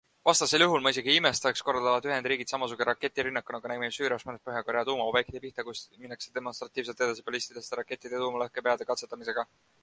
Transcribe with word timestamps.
Vastasel 0.27 0.61
juhul- 0.63 0.81
ma 0.85 0.91
isegi 0.93 1.09
ei 1.15 1.17
imestaks- 1.19 1.61
korraldavad 1.67 2.07
Ühendriigid 2.09 2.53
samasuguse 2.53 2.87
raketirünnaku, 2.89 3.55
nagu 3.57 3.71
nägime 3.73 3.89
Süürias, 3.97 4.25
mõne 4.31 4.41
Põhja-Korea 4.49 4.83
tuumaobjekti 4.89 5.43
pihta, 5.45 5.67
kui 5.69 5.77
seal 5.83 6.01
minnakse 6.07 6.33
demonstratiivselt 6.39 7.07
edasi 7.09 7.29
ballistiliste 7.29 7.81
rakettide 7.83 8.17
ja 8.19 8.25
tuumalõhkepeade 8.25 8.89
katsetamistega. 8.95 9.47